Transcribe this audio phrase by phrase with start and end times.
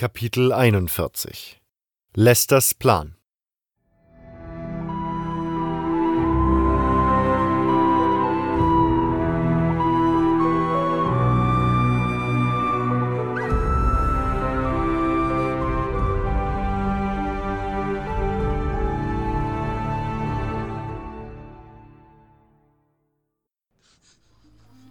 [0.00, 1.60] Kapitel 41
[2.14, 3.16] Lesters Plan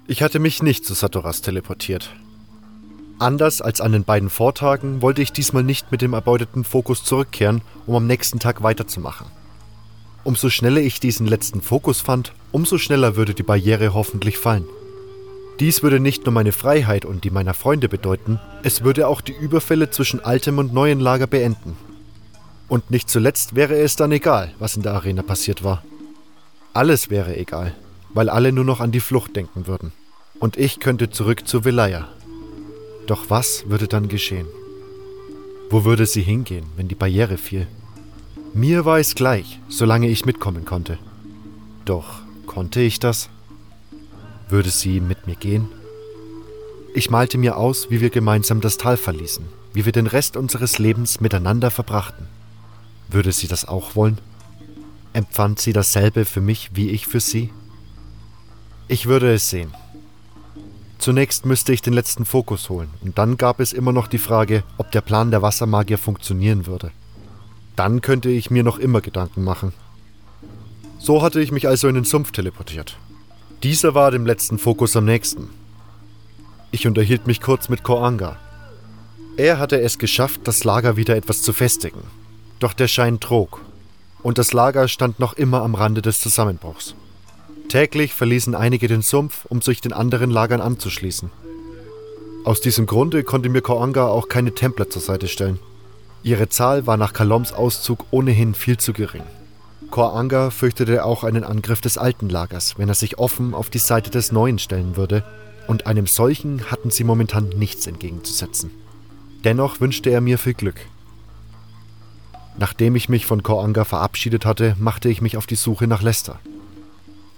[0.05, 2.13] Ich hatte mich nicht zu Satoras teleportiert.
[3.19, 7.61] Anders als an den beiden Vortagen wollte ich diesmal nicht mit dem erbeuteten Fokus zurückkehren,
[7.85, 9.27] um am nächsten Tag weiterzumachen.
[10.23, 14.65] Umso schneller ich diesen letzten Fokus fand, umso schneller würde die Barriere hoffentlich fallen.
[15.59, 19.33] Dies würde nicht nur meine Freiheit und die meiner Freunde bedeuten, es würde auch die
[19.33, 21.75] Überfälle zwischen altem und neuen Lager beenden.
[22.69, 25.83] Und nicht zuletzt wäre es dann egal, was in der Arena passiert war.
[26.71, 27.75] Alles wäre egal,
[28.13, 29.91] weil alle nur noch an die Flucht denken würden.
[30.39, 32.07] Und ich könnte zurück zu Velaya,
[33.09, 34.47] doch was würde dann geschehen?
[35.69, 37.67] Wo würde sie hingehen, wenn die Barriere fiel?
[38.53, 40.97] Mir war es gleich, solange ich mitkommen konnte.
[41.85, 43.29] Doch konnte ich das?
[44.47, 45.69] Würde sie mit mir gehen?
[46.93, 50.79] Ich malte mir aus, wie wir gemeinsam das Tal verließen, wie wir den Rest unseres
[50.79, 52.27] Lebens miteinander verbrachten.
[53.07, 54.19] Würde sie das auch wollen?
[55.13, 57.51] Empfand sie dasselbe für mich wie ich für sie?
[58.87, 59.71] Ich würde es sehen.
[60.99, 64.63] Zunächst müsste ich den letzten Fokus holen, und dann gab es immer noch die Frage,
[64.77, 66.91] ob der Plan der Wassermagier funktionieren würde.
[67.77, 69.71] Dann könnte ich mir noch immer Gedanken machen.
[70.99, 72.97] So hatte ich mich also in den Sumpf teleportiert.
[73.63, 75.49] Dieser war dem letzten Fokus am nächsten.
[76.71, 78.35] Ich unterhielt mich kurz mit Koanga.
[79.37, 82.03] Er hatte es geschafft, das Lager wieder etwas zu festigen.
[82.59, 83.61] Doch der Schein trug,
[84.21, 86.93] und das Lager stand noch immer am Rande des Zusammenbruchs.
[87.69, 91.29] Täglich verließen einige den Sumpf, um sich den anderen Lagern anzuschließen.
[92.43, 95.59] Aus diesem Grunde konnte mir Koanga auch keine Templer zur Seite stellen.
[96.23, 99.21] Ihre Zahl war nach Kaloms Auszug ohnehin viel zu gering.
[99.91, 104.09] Koanga fürchtete auch einen Angriff des alten Lagers, wenn er sich offen auf die Seite
[104.09, 105.23] des neuen stellen würde,
[105.67, 108.71] und einem solchen hatten sie momentan nichts entgegenzusetzen.
[109.43, 110.79] Dennoch wünschte er mir viel Glück.
[112.57, 116.39] Nachdem ich mich von Koanga verabschiedet hatte, machte ich mich auf die Suche nach Lester.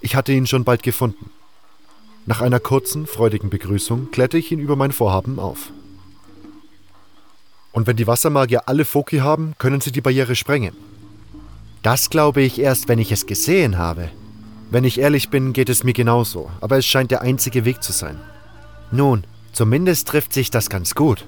[0.04, 1.30] Ich hatte ihn schon bald gefunden.
[2.26, 5.70] Nach einer kurzen, freudigen Begrüßung klärte ich ihn über mein Vorhaben auf.
[7.70, 10.76] Und wenn die Wassermagier alle Foki haben, können sie die Barriere sprengen.
[11.82, 14.10] Das glaube ich erst, wenn ich es gesehen habe.
[14.70, 17.92] Wenn ich ehrlich bin, geht es mir genauso, aber es scheint der einzige Weg zu
[17.92, 18.20] sein.
[18.90, 21.26] Nun, zumindest trifft sich das ganz gut.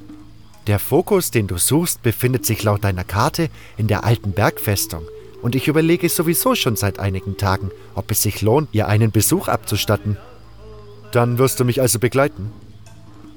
[0.67, 5.05] Der Fokus, den du suchst, befindet sich laut deiner Karte in der alten Bergfestung
[5.45, 9.49] und ich überlege sowieso schon seit einigen Tagen, ob es sich lohnt, ihr einen Besuch
[9.49, 10.17] abzustatten.
[11.13, 12.51] Dann wirst du mich also begleiten?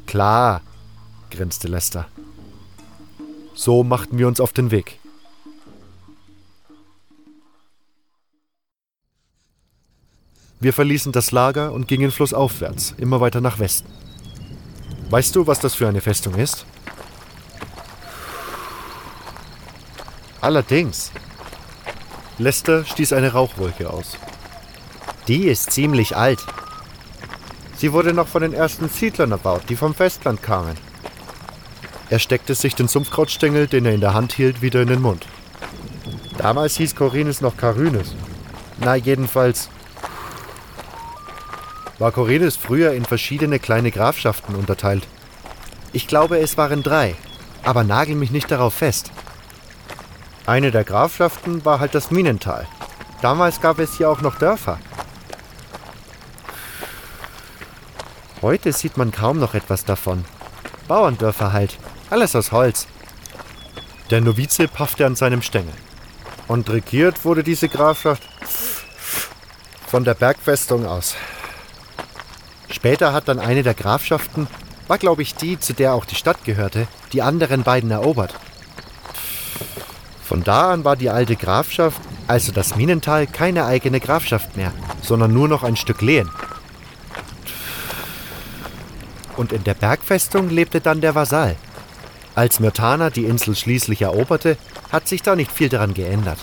[0.06, 0.62] Klar,
[1.30, 2.08] grinste Lester.
[3.56, 5.00] So machten wir uns auf den Weg.
[10.62, 13.92] Wir verließen das Lager und gingen flussaufwärts, immer weiter nach Westen.
[15.10, 16.66] Weißt du, was das für eine Festung ist?
[20.40, 21.12] Allerdings,
[22.40, 24.18] Lester stieß eine Rauchwolke aus.
[25.28, 26.40] Die ist ziemlich alt.
[27.76, 30.76] Sie wurde noch von den ersten Siedlern erbaut, die vom Festland kamen.
[32.10, 35.28] Er steckte sich den Sumpfkrautstängel, den er in der Hand hielt, wieder in den Mund.
[36.38, 38.16] Damals hieß Corinnes noch Carynes.
[38.80, 39.70] Na, jedenfalls
[42.00, 45.08] war Corinnes früher in verschiedene kleine Grafschaften unterteilt.
[45.92, 47.16] Ich glaube, es waren drei,
[47.64, 49.12] aber nagel mich nicht darauf fest.
[50.48, 52.66] Eine der Grafschaften war halt das Minental.
[53.22, 54.80] Damals gab es hier auch noch Dörfer.
[58.42, 60.24] Heute sieht man kaum noch etwas davon.
[60.88, 61.78] Bauerndörfer halt.
[62.10, 62.88] Alles aus Holz.
[64.10, 65.74] Der Novize paffte an seinem Stängel.
[66.48, 68.24] Und regiert wurde diese Grafschaft
[69.86, 71.16] von der Bergfestung aus.
[72.70, 74.48] Später hat dann eine der Grafschaften,
[74.88, 78.34] war glaube ich die, zu der auch die Stadt gehörte, die anderen beiden erobert.
[80.28, 85.34] Von da an war die alte Grafschaft, also das Minental, keine eigene Grafschaft mehr, sondern
[85.34, 86.30] nur noch ein Stück Lehen.
[89.38, 91.56] Und in der Bergfestung lebte dann der Vasall.
[92.36, 94.58] Als Myrtana die Insel schließlich eroberte,
[94.92, 96.40] hat sich da nicht viel daran geändert.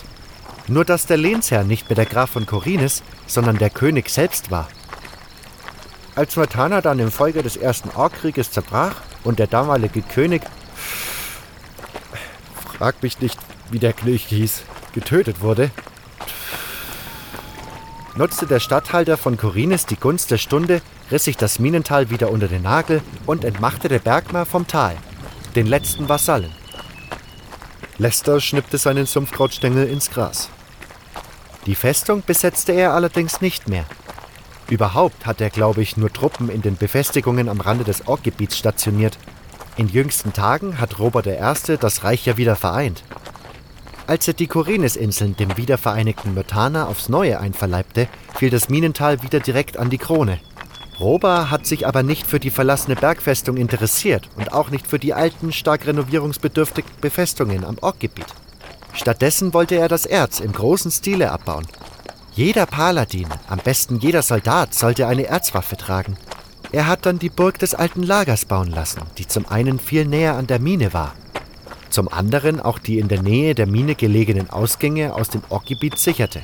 [0.67, 4.67] Nur dass der Lehnsherr nicht mehr der Graf von Corines, sondern der König selbst war.
[6.15, 10.41] Als Myrtana dann im Folge des ersten Orkkrieges zerbrach und der damalige König,
[12.79, 13.37] frag mich nicht,
[13.71, 14.63] wie der König hieß,
[14.93, 15.71] getötet wurde,
[18.15, 20.81] nutzte der Statthalter von Corines die Gunst der Stunde,
[21.11, 24.95] riss sich das Minental wieder unter den Nagel und entmachtete Bergmar vom Tal.
[25.55, 26.51] den letzten Vasallen.
[27.97, 30.49] Lester schnippte seinen Sumpfkrautstängel ins Gras.
[31.65, 33.85] Die Festung besetzte er allerdings nicht mehr.
[34.69, 39.17] Überhaupt hat er, glaube ich, nur Truppen in den Befestigungen am Rande des Orkgebiets stationiert.
[39.77, 41.77] In jüngsten Tagen hat Robert I.
[41.79, 43.03] das Reich ja wieder vereint.
[44.07, 49.77] Als er die Korinesinseln dem wiedervereinigten Myrtana aufs Neue einverleibte, fiel das Minental wieder direkt
[49.77, 50.39] an die Krone.
[50.99, 55.13] Roba hat sich aber nicht für die verlassene Bergfestung interessiert und auch nicht für die
[55.13, 58.27] alten, stark renovierungsbedürftigen Befestungen am Orkgebiet.
[58.93, 61.65] Stattdessen wollte er das Erz im großen Stile abbauen.
[62.33, 66.15] Jeder Paladin, am besten jeder Soldat, sollte eine Erzwaffe tragen.
[66.71, 70.35] Er hat dann die Burg des alten Lagers bauen lassen, die zum einen viel näher
[70.35, 71.13] an der Mine war,
[71.95, 76.41] zum anderen auch die in der Nähe der Mine gelegenen Ausgänge aus dem Orkgebiet sicherte.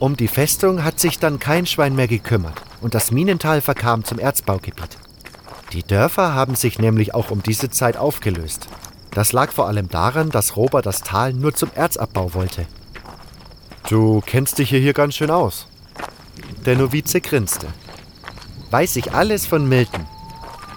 [0.00, 4.18] Um die Festung hat sich dann kein Schwein mehr gekümmert und das Minental verkam zum
[4.18, 4.98] Erzbaugebiet.
[5.72, 8.68] Die Dörfer haben sich nämlich auch um diese Zeit aufgelöst.
[9.12, 12.66] Das lag vor allem daran, dass Robert das Tal nur zum Erzabbau wollte.
[13.88, 15.68] Du kennst dich hier ganz schön aus.
[16.66, 17.66] Der Novize grinste.
[18.70, 20.06] Weiß ich alles von Milton.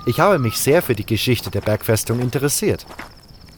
[0.05, 2.85] Ich habe mich sehr für die Geschichte der Bergfestung interessiert.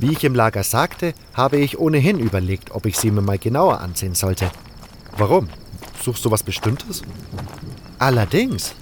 [0.01, 3.81] Wie ich im Lager sagte, habe ich ohnehin überlegt, ob ich sie mir mal genauer
[3.81, 4.50] ansehen sollte.
[5.15, 5.48] Warum?
[6.03, 7.03] Suchst du was Bestimmtes?
[8.00, 8.74] Allerdings.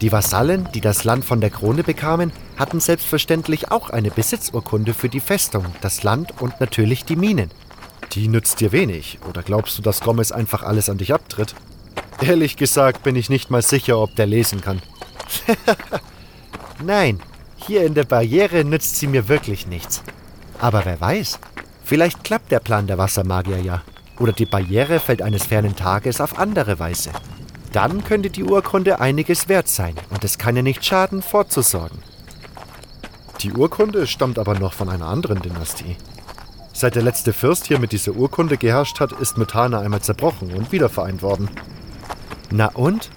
[0.00, 5.08] Die Vasallen, die das Land von der Krone bekamen, hatten selbstverständlich auch eine Besitzurkunde für
[5.08, 7.50] die Festung, das Land und natürlich die Minen.
[8.12, 11.56] Die nützt dir wenig, oder glaubst du, dass Gomez einfach alles an dich abtritt?
[12.20, 14.80] Ehrlich gesagt bin ich nicht mal sicher, ob der lesen kann.
[16.84, 17.18] Nein,
[17.56, 20.04] hier in der Barriere nützt sie mir wirklich nichts.
[20.62, 21.40] Aber wer weiß,
[21.84, 23.82] vielleicht klappt der Plan der Wassermagier ja.
[24.20, 27.10] Oder die Barriere fällt eines fernen Tages auf andere Weise.
[27.72, 31.98] Dann könnte die Urkunde einiges wert sein und es kann ja nicht schaden, vorzusorgen.
[33.40, 35.96] Die Urkunde stammt aber noch von einer anderen Dynastie.
[36.72, 40.70] Seit der letzte Fürst hier mit dieser Urkunde geherrscht hat, ist Mutana einmal zerbrochen und
[40.70, 41.50] wiedervereint worden.
[42.52, 43.10] Na und?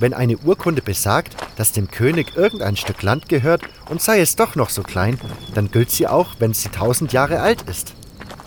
[0.00, 4.56] Wenn eine Urkunde besagt, dass dem König irgendein Stück Land gehört und sei es doch
[4.56, 5.20] noch so klein,
[5.54, 7.92] dann gilt sie auch, wenn sie tausend Jahre alt ist.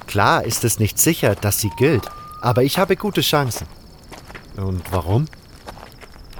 [0.08, 2.10] Klar ist es nicht sicher, dass sie gilt,
[2.42, 3.68] aber ich habe gute Chancen.
[4.58, 5.26] Und warum?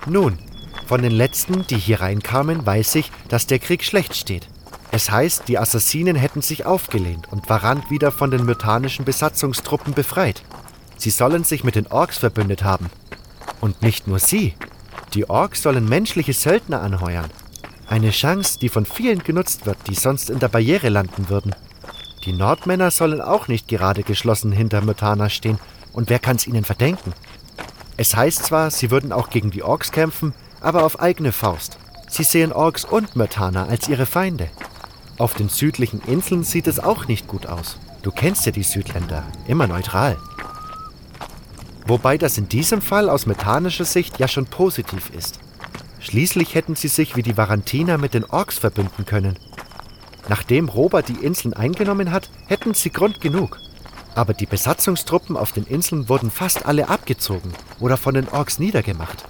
[0.08, 0.40] Nun,
[0.88, 4.48] von den letzten, die hier reinkamen, weiß ich, dass der Krieg schlecht steht.
[4.92, 10.44] Es heißt, die Assassinen hätten sich aufgelehnt und Varant wieder von den myrtanischen Besatzungstruppen befreit.
[10.98, 12.90] Sie sollen sich mit den Orks verbündet haben.
[13.62, 14.54] Und nicht nur sie.
[15.14, 17.30] Die Orks sollen menschliche Söldner anheuern.
[17.88, 21.54] Eine Chance, die von vielen genutzt wird, die sonst in der Barriere landen würden.
[22.26, 25.60] Die Nordmänner sollen auch nicht gerade geschlossen hinter Myrtana stehen.
[25.92, 27.14] Und wer kann es ihnen verdenken?
[27.98, 31.78] Es heißt zwar, sie würden auch gegen die Orks kämpfen, aber auf eigene Faust.
[32.10, 34.50] Sie sehen Orks und Myrtana als ihre Feinde.
[35.20, 37.78] Auf den südlichen Inseln sieht es auch nicht gut aus.
[38.02, 40.18] Du kennst ja die Südländer, immer neutral.
[41.86, 45.40] Wobei das in diesem Fall aus methanischer Sicht ja schon positiv ist.
[46.00, 49.38] Schließlich hätten sie sich wie die Varantiner mit den Orks verbünden können.
[50.30, 53.58] Nachdem Robert die Inseln eingenommen hat, hätten sie Grund genug.
[54.16, 59.26] Aber die Besatzungstruppen auf den Inseln wurden fast alle abgezogen oder von den Orks niedergemacht.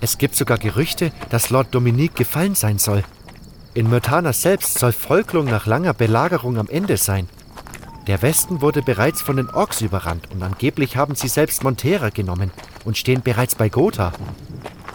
[0.00, 3.04] Es gibt sogar Gerüchte, dass Lord Dominique gefallen sein soll.
[3.74, 7.28] In Myrtana selbst soll Volklung nach langer Belagerung am Ende sein.
[8.08, 12.50] Der Westen wurde bereits von den Orks überrannt und angeblich haben sie selbst Montera genommen
[12.84, 14.12] und stehen bereits bei Gotha.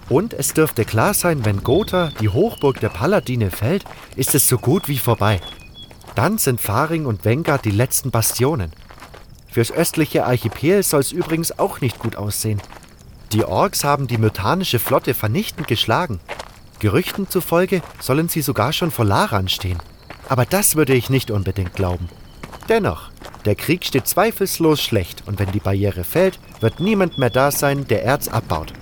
[0.10, 3.86] Und es dürfte klar sein, wenn Gotha, die Hochburg der Paladine, fällt,
[4.16, 5.40] ist es so gut wie vorbei.
[6.16, 8.72] Dann sind Faring und Venga die letzten Bastionen.
[9.50, 12.62] Fürs östliche Archipel soll es übrigens auch nicht gut aussehen.
[13.32, 16.20] Die Orks haben die myrtanische Flotte vernichtend geschlagen.
[16.80, 19.80] Gerüchten zufolge sollen sie sogar schon vor Laran stehen.
[20.30, 22.10] Aber das würde ich nicht unbedingt glauben.
[22.70, 23.10] Dennoch,
[23.46, 27.88] der Krieg steht zweifellos schlecht und wenn die Barriere fällt, wird niemand mehr da sein,
[27.88, 28.74] der Erz abbaut.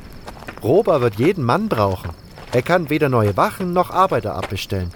[0.64, 2.10] Rober wird jeden Mann brauchen.
[2.52, 4.92] Er kann weder neue Wachen noch Arbeiter abbestellen.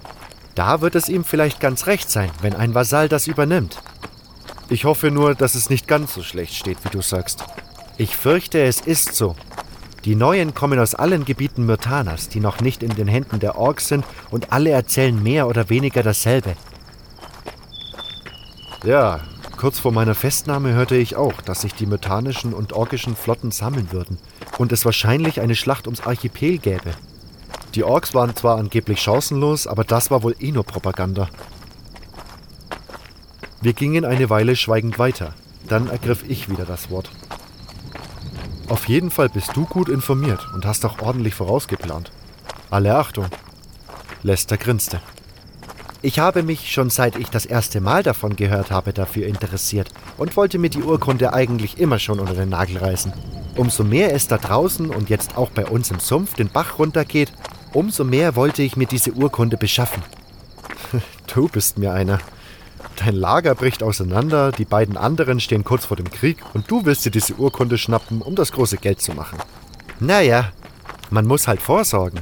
[0.56, 3.80] Da wird es ihm vielleicht ganz recht sein, wenn ein Vasall das übernimmt.
[4.70, 7.44] Ich hoffe nur, dass es nicht ganz so schlecht steht, wie du sagst.
[7.98, 9.36] Ich fürchte, es ist so.
[10.06, 13.88] Die Neuen kommen aus allen Gebieten Myrtanas, die noch nicht in den Händen der Orks
[13.88, 16.56] sind, und alle erzählen mehr oder weniger dasselbe.
[18.84, 19.20] Ja,
[19.58, 23.92] kurz vor meiner Festnahme hörte ich auch, dass sich die myrtanischen und orkischen Flotten sammeln
[23.92, 24.18] würden
[24.58, 26.92] und es wahrscheinlich eine Schlacht ums Archipel gäbe.
[27.76, 31.28] Die Orks waren zwar angeblich chancenlos, aber das war wohl eh nur Propaganda.
[33.62, 35.34] Wir gingen eine Weile schweigend weiter.
[35.68, 37.12] Dann ergriff ich wieder das Wort.
[38.70, 42.12] Auf jeden Fall bist du gut informiert und hast auch ordentlich vorausgeplant.
[42.72, 43.28] Alle Achtung.
[44.24, 45.02] Lester grinste.
[46.02, 50.38] Ich habe mich schon seit ich das erste Mal davon gehört habe dafür interessiert und
[50.38, 53.12] wollte mir die Urkunde eigentlich immer schon unter den Nagel reißen.
[53.58, 57.34] Umso mehr es da draußen und jetzt auch bei uns im Sumpf den Bach runtergeht,
[57.74, 60.04] umso mehr wollte ich mir diese Urkunde beschaffen.
[61.32, 62.20] Du bist mir einer.
[62.96, 67.06] Dein Lager bricht auseinander, die beiden anderen stehen kurz vor dem Krieg und du willst
[67.06, 69.38] dir diese Urkunde schnappen, um das große Geld zu machen.
[70.00, 70.52] Naja,
[71.12, 72.22] man muss halt vorsorgen.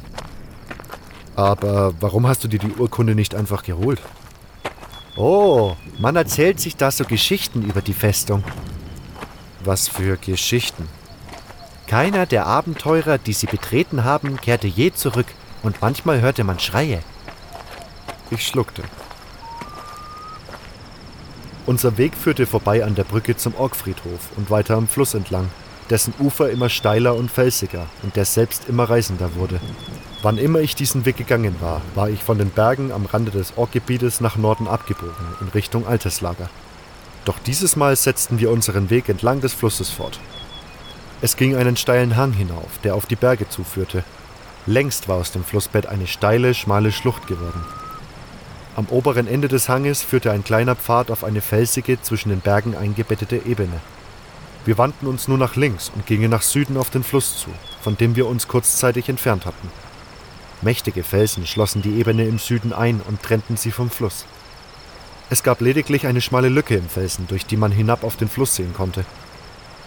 [1.37, 4.01] Aber warum hast du dir die Urkunde nicht einfach geholt?
[5.15, 8.43] Oh, man erzählt sich da so Geschichten über die Festung.
[9.63, 10.89] Was für Geschichten?
[11.85, 15.27] Keiner der Abenteurer, die sie betreten haben, kehrte je zurück
[15.61, 17.03] und manchmal hörte man Schreie.
[18.31, 18.81] Ich schluckte.
[21.67, 25.49] Unser Weg führte vorbei an der Brücke zum Orgfriedhof und weiter am Fluss entlang,
[25.89, 29.59] dessen Ufer immer steiler und felsiger und der selbst immer reißender wurde.
[30.21, 33.57] Wann immer ich diesen Weg gegangen war, war ich von den Bergen am Rande des
[33.57, 36.49] Orkgebietes nach Norden abgebogen, in Richtung Alterslager.
[37.25, 40.19] Doch dieses Mal setzten wir unseren Weg entlang des Flusses fort.
[41.21, 44.03] Es ging einen steilen Hang hinauf, der auf die Berge zuführte.
[44.65, 47.63] Längst war aus dem Flussbett eine steile, schmale Schlucht geworden.
[48.75, 52.75] Am oberen Ende des Hanges führte ein kleiner Pfad auf eine felsige, zwischen den Bergen
[52.75, 53.79] eingebettete Ebene.
[54.67, 57.47] Wir wandten uns nur nach links und gingen nach Süden auf den Fluss zu,
[57.79, 59.69] von dem wir uns kurzzeitig entfernt hatten.
[60.61, 64.25] Mächtige Felsen schlossen die Ebene im Süden ein und trennten sie vom Fluss.
[65.29, 68.57] Es gab lediglich eine schmale Lücke im Felsen, durch die man hinab auf den Fluss
[68.57, 69.05] sehen konnte.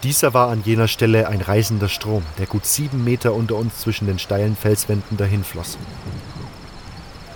[0.02, 4.06] Dieser war an jener Stelle ein reißender Strom, der gut sieben Meter unter uns zwischen
[4.06, 5.76] den steilen Felswänden dahinfloss.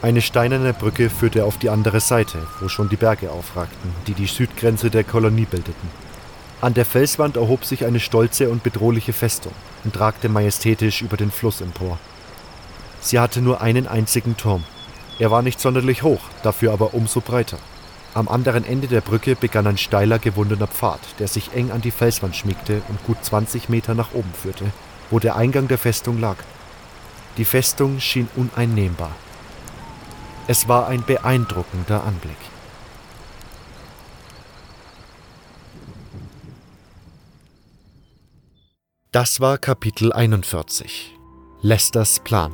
[0.01, 4.29] Eine steinerne Brücke führte auf die andere Seite, wo schon die Berge aufragten, die die
[4.29, 6.04] Südgrenze der Kolonie bildeten.
[6.61, 9.53] An der Felswand erhob sich eine stolze und bedrohliche Festung
[9.85, 11.99] und ragte majestätisch über den Fluss empor.
[13.01, 14.65] Sie hatte nur einen einzigen Turm.
[15.19, 17.59] Er war nicht sonderlich hoch, dafür aber umso breiter.
[18.15, 21.91] Am anderen Ende der Brücke begann ein steiler, gewundener Pfad, der sich eng an die
[21.91, 24.67] Felswand schmiegte und gut 20 Meter nach oben führte,
[25.11, 26.37] wo der Eingang der Festung lag.
[27.37, 29.11] Die Festung schien uneinnehmbar.
[30.47, 32.37] Es war ein beeindruckender Anblick.
[39.15, 41.17] Das war Kapitel 41.
[41.61, 42.53] Lesters Plan.